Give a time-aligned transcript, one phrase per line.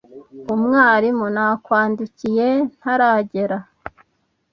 [0.53, 3.57] Umwarimu nakwandikiye ntaragera.